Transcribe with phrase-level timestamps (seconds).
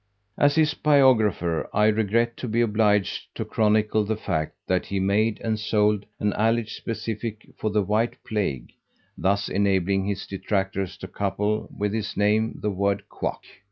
[0.35, 5.39] As his biographer I regret to be obliged to chronicle the fact that he made
[5.43, 8.73] and sold an alleged specific for the White Plague,
[9.15, 13.43] thus enabling his detractors to couple with his name the word Quack.